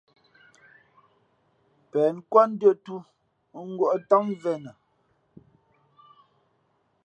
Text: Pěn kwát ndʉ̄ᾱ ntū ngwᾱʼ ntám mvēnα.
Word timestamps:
Pěn 1.91 2.15
kwát 2.29 2.49
ndʉ̄ᾱ 2.53 2.71
ntū 2.79 2.95
ngwᾱʼ 3.67 3.93
ntám 4.01 4.23
mvēnα. 4.31 4.71